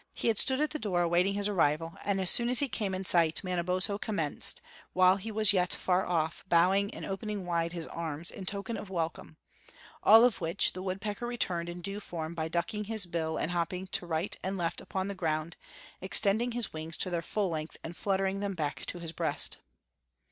[0.15, 2.95] He had stood at the door awaiting his arrival, and as soon as he came
[2.95, 4.59] in sight Manabozho commenced,
[4.93, 8.89] while he was yet far off, bowing and opening wide his arms in token of
[8.89, 9.37] welcome;
[10.01, 13.85] all of which the woodpecker returned in due form by ducking his bill and hopping
[13.91, 15.55] to right and left upon the ground,
[16.01, 19.59] extending his wings to their full length and fluttering them back to his breast.